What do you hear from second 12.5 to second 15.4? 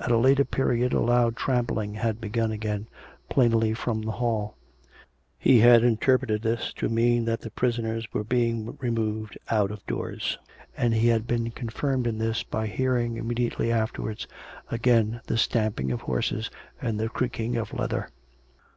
hearing immediately after wards again the